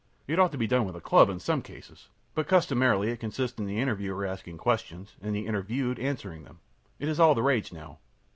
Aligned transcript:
It 0.27 0.39
ought 0.39 0.51
to 0.51 0.57
be 0.57 0.65
done 0.65 0.85
with 0.87 0.95
a 0.95 0.99
club 0.99 1.29
in 1.29 1.39
some 1.39 1.61
cases; 1.61 2.09
but 2.33 2.47
customarily 2.47 3.11
it 3.11 3.19
consists 3.19 3.59
in 3.59 3.67
the 3.67 3.77
interviewer 3.77 4.25
asking 4.25 4.57
questions 4.57 5.15
and 5.21 5.35
the 5.35 5.45
interviewed 5.45 5.99
answering 5.99 6.43
them. 6.43 6.57
It 6.97 7.07
is 7.07 7.19
all 7.19 7.35
the 7.35 7.43
rage 7.43 7.71
now. 7.71 7.99